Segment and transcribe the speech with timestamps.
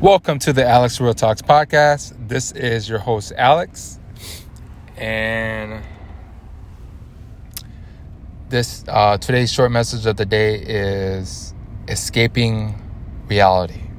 [0.00, 2.28] Welcome to the Alex Real Talks podcast.
[2.28, 3.98] This is your host, Alex.
[4.96, 5.82] And
[8.48, 11.52] this uh, today's short message of the day is
[11.88, 12.80] escaping
[13.26, 13.90] reality.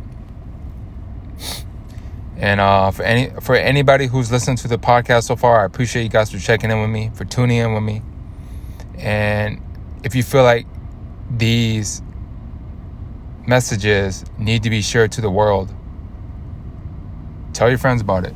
[2.38, 6.04] And uh, for any for anybody who's listened to the podcast so far, I appreciate
[6.04, 8.02] you guys for checking in with me, for tuning in with me.
[8.97, 9.62] And
[10.06, 10.66] if you feel like
[11.29, 12.02] these
[13.46, 15.76] messages need to be shared to the world,
[17.59, 18.34] tell your friends about it.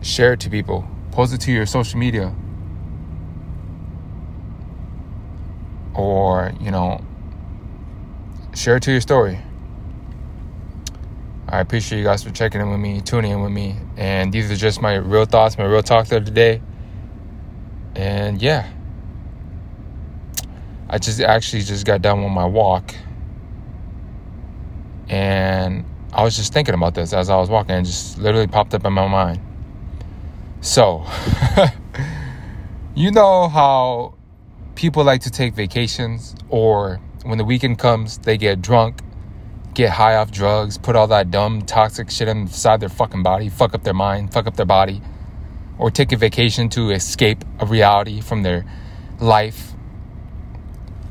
[0.00, 0.86] Share it to people.
[1.10, 2.32] Post it to your social media.
[5.92, 7.04] Or, you know,
[8.54, 9.40] share it to your story.
[11.48, 13.74] I appreciate you guys for checking in with me, tuning in with me.
[13.96, 16.62] And these are just my real thoughts, my real talk of the day.
[17.96, 18.70] And yeah.
[20.88, 22.94] I just actually just got done with my walk.
[25.08, 28.74] And I was just thinking about this as I was walking and just literally popped
[28.74, 29.40] up in my mind.
[30.60, 31.06] So,
[32.94, 34.14] you know how
[34.74, 39.02] people like to take vacations or when the weekend comes, they get drunk
[39.78, 43.74] get high off drugs, put all that dumb, toxic shit inside their fucking body, fuck
[43.74, 45.00] up their mind, fuck up their body,
[45.78, 48.64] or take a vacation to escape a reality from their
[49.20, 49.74] life.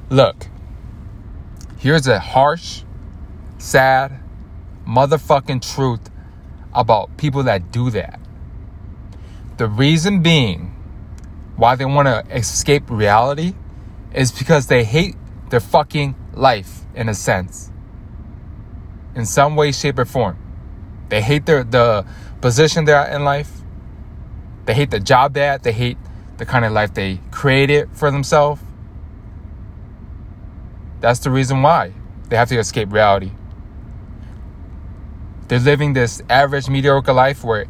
[0.10, 0.48] Look,
[1.78, 2.84] here's a harsh,
[3.58, 4.20] sad,
[4.88, 6.10] motherfucking truth
[6.74, 8.20] about people that do that.
[9.58, 10.76] The reason being
[11.56, 13.54] why they want to escape reality
[14.14, 15.16] is because they hate
[15.50, 17.72] their fucking life in a sense
[19.18, 20.38] in some way, shape, or form.
[21.10, 22.06] They hate their the
[22.40, 23.52] position they're in life.
[24.66, 25.64] They hate the job they're at.
[25.64, 25.98] They hate
[26.38, 28.62] the kind of life they created for themselves.
[31.00, 31.94] That's the reason why
[32.30, 33.32] they have to escape reality.
[35.48, 37.68] They're living this average, mediocre life where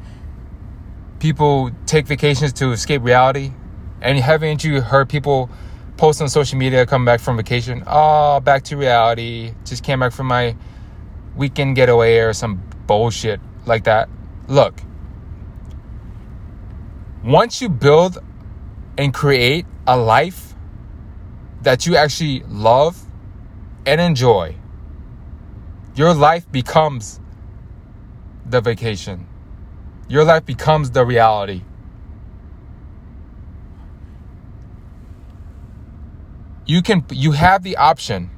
[1.20, 3.54] people take vacations to escape reality.
[4.02, 5.50] And haven't you heard people
[5.98, 7.84] post on social media come back from vacation?
[7.86, 9.54] Oh, back to reality.
[9.66, 10.56] Just came back from my
[11.36, 14.10] weekend getaway or some bullshit like that.
[14.48, 14.82] Look,
[17.24, 18.18] once you build
[18.98, 20.56] and create a life
[21.62, 23.00] that you actually love
[23.86, 24.56] and enjoy,
[25.96, 27.20] your life becomes
[28.50, 29.28] the vacation.
[30.08, 31.64] Your life becomes the reality.
[36.66, 38.30] You can you have the option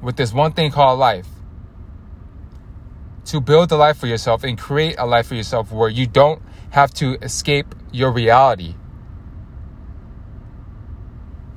[0.00, 1.26] with this one thing called life
[3.26, 6.40] to build a life for yourself and create a life for yourself where you don't
[6.70, 8.74] have to escape your reality.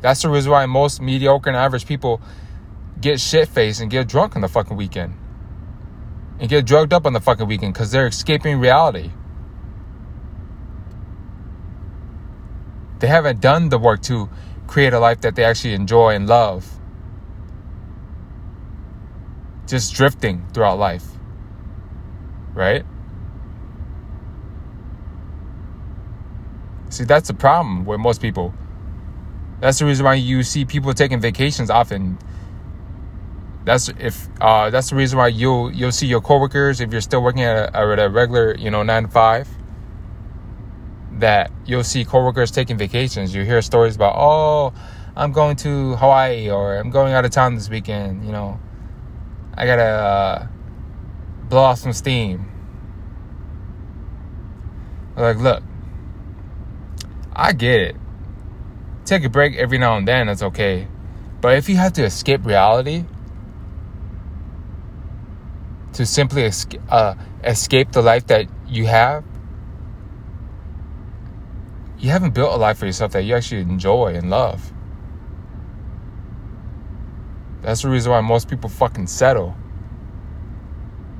[0.02, 2.22] That's the reason why most mediocre and average people
[3.00, 5.14] get shit faced and get drunk on the fucking weekend.
[6.40, 9.12] And get drugged up on the fucking weekend because they're escaping reality.
[13.00, 14.30] They haven't done the work to
[14.68, 16.80] create a life that they actually enjoy and love
[19.70, 21.06] just drifting throughout life.
[22.54, 22.84] Right?
[26.90, 28.54] See, that's the problem with most people.
[29.60, 32.18] That's the reason why you see people taking vacations often.
[33.66, 37.22] That's if uh, that's the reason why you'll you'll see your coworkers if you're still
[37.22, 39.48] working at a, at a regular you know nine to five.
[41.20, 43.36] That you'll see coworkers taking vacations.
[43.36, 44.74] You hear stories about oh,
[45.16, 48.26] I'm going to Hawaii or I'm going out of town this weekend.
[48.26, 48.60] You know,
[49.54, 50.48] I gotta uh,
[51.50, 52.50] blow off some steam.
[55.18, 55.62] Like, look,
[57.34, 57.96] I get it.
[59.04, 60.88] Take a break every now and then, that's okay.
[61.42, 63.04] But if you have to escape reality,
[66.00, 69.22] to simply escape, uh, escape the life that you have,
[71.98, 74.72] you haven't built a life for yourself that you actually enjoy and love.
[77.62, 79.58] That's the reason why most people fucking settle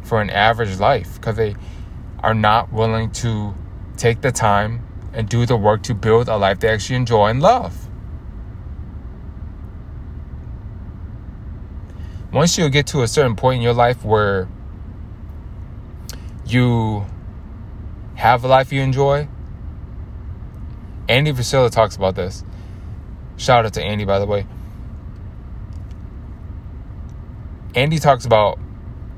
[0.02, 1.58] for an average life because they
[2.24, 3.54] are not willing to
[3.98, 7.42] take the time and do the work to build a life they actually enjoy and
[7.42, 7.90] love.
[12.32, 14.48] Once you get to a certain point in your life where
[16.52, 17.06] you
[18.16, 19.28] have a life you enjoy,
[21.08, 22.44] Andy Frisella talks about this.
[23.38, 24.46] Shout out to Andy, by the way.
[27.76, 28.60] Andy talks about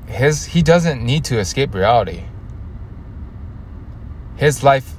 [0.06, 2.24] his he doesn't need to escape reality.
[4.36, 4.94] His life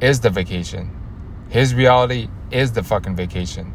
[0.00, 0.90] is the vacation.
[1.48, 3.74] His reality is the fucking vacation.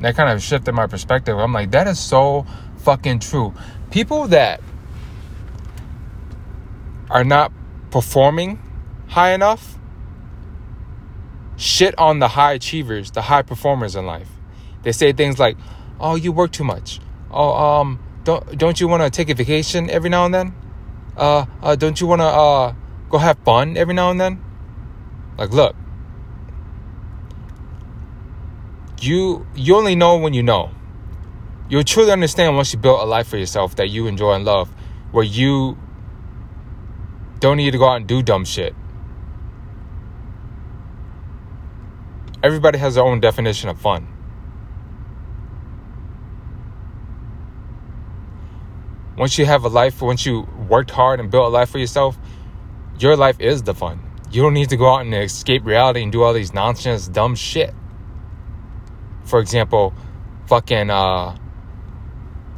[0.00, 1.38] That kind of shifted my perspective.
[1.38, 2.46] I'm like, that is so
[2.78, 3.54] fucking true.
[3.90, 4.60] People that
[7.10, 7.52] are not
[7.90, 8.60] performing
[9.08, 9.78] high enough
[11.56, 14.28] shit on the high achievers, the high performers in life.
[14.82, 15.56] They say things like,
[15.98, 17.00] "Oh, you work too much.
[17.30, 20.54] Oh, um, don't don't you want to take a vacation every now and then?
[21.16, 22.74] Uh, uh don't you want to uh
[23.08, 24.42] go have fun every now and then?"
[25.38, 25.74] Like, look,
[29.06, 30.70] you you only know when you know.
[31.68, 34.68] You'll truly understand once you build a life for yourself that you enjoy and love,
[35.10, 35.76] where you
[37.40, 38.74] don't need to go out and do dumb shit.
[42.42, 44.06] Everybody has their own definition of fun.
[49.18, 52.18] Once you have a life, once you worked hard and built a life for yourself,
[52.98, 53.98] your life is the fun.
[54.30, 57.34] You don't need to go out and escape reality and do all these nonsense, dumb
[57.34, 57.74] shit.
[59.26, 59.92] For example,
[60.46, 61.36] fucking, uh,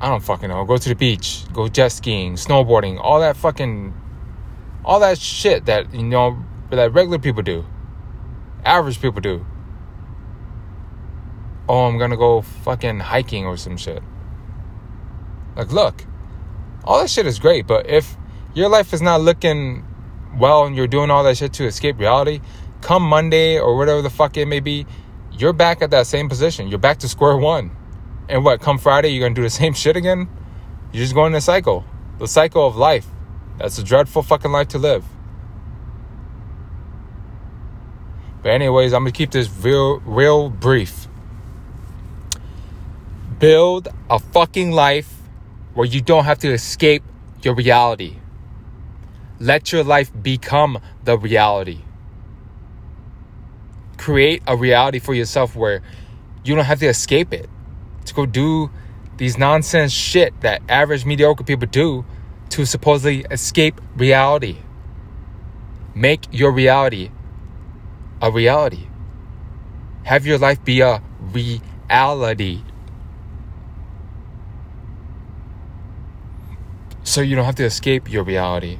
[0.00, 3.94] I don't fucking know, go to the beach, go jet skiing, snowboarding, all that fucking,
[4.84, 7.64] all that shit that, you know, that regular people do,
[8.64, 9.44] average people do.
[11.68, 14.02] Oh, I'm gonna go fucking hiking or some shit.
[15.56, 16.04] Like, look,
[16.84, 18.16] all that shit is great, but if
[18.54, 19.84] your life is not looking
[20.38, 22.40] well and you're doing all that shit to escape reality,
[22.80, 24.86] come Monday or whatever the fuck it may be,
[25.38, 26.68] you're back at that same position.
[26.68, 27.70] You're back to square one.
[28.28, 30.28] And what, come Friday, you're gonna do the same shit again?
[30.92, 31.84] You're just going in a cycle.
[32.18, 33.06] The cycle of life.
[33.58, 35.04] That's a dreadful fucking life to live.
[38.42, 41.06] But anyways, I'm gonna keep this real real brief.
[43.38, 45.14] Build a fucking life
[45.74, 47.02] where you don't have to escape
[47.42, 48.16] your reality.
[49.40, 51.82] Let your life become the reality.
[53.98, 55.82] Create a reality for yourself where
[56.44, 57.50] you don't have to escape it.
[58.06, 58.70] To go do
[59.18, 62.06] these nonsense shit that average mediocre people do
[62.50, 64.56] to supposedly escape reality.
[65.94, 67.10] Make your reality
[68.22, 68.86] a reality.
[70.04, 72.62] Have your life be a reality.
[77.08, 78.78] so you don't have to escape your reality.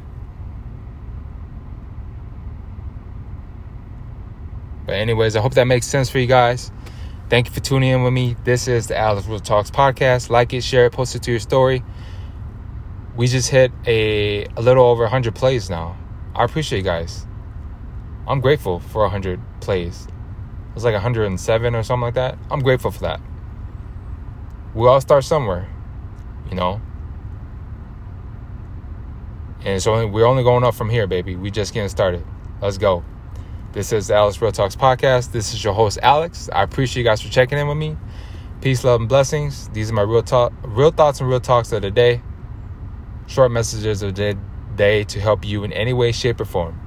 [4.88, 6.72] But, anyways, I hope that makes sense for you guys.
[7.28, 8.36] Thank you for tuning in with me.
[8.44, 10.30] This is the Alex Real Talks podcast.
[10.30, 11.84] Like it, share it, post it to your story.
[13.14, 15.98] We just hit a, a little over 100 plays now.
[16.34, 17.26] I appreciate you guys.
[18.26, 20.06] I'm grateful for 100 plays.
[20.06, 22.38] It was like 107 or something like that.
[22.50, 23.20] I'm grateful for that.
[24.72, 25.68] We all start somewhere,
[26.48, 26.80] you know.
[29.58, 31.36] And it's only we're only going up from here, baby.
[31.36, 32.24] We just getting started.
[32.62, 33.04] Let's go.
[33.70, 35.32] This is the Alex Real Talks podcast.
[35.32, 36.48] This is your host, Alex.
[36.54, 37.98] I appreciate you guys for checking in with me.
[38.62, 39.68] Peace, love, and blessings.
[39.68, 42.22] These are my real talk, real thoughts and real talks of the day.
[43.26, 44.38] Short messages of the
[44.74, 46.80] day to help you in any way, shape, or form,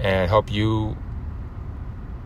[0.00, 0.96] and help you,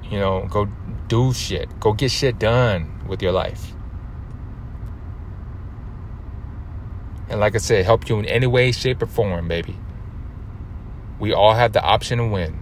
[0.05, 0.67] you know, go
[1.07, 3.75] do shit, go get shit done with your life.
[7.29, 9.77] And like I said, help you in any way, shape, or form, baby.
[11.19, 12.60] We all have the option to win.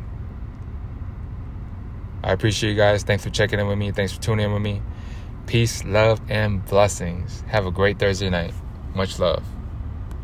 [2.22, 3.02] I appreciate you guys.
[3.02, 3.92] Thanks for checking in with me.
[3.92, 4.82] Thanks for tuning in with me.
[5.46, 7.42] Peace, love, and blessings.
[7.48, 8.52] Have a great Thursday night.
[8.94, 9.42] Much love.